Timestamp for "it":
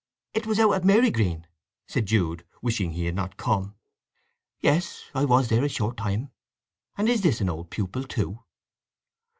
0.33-0.47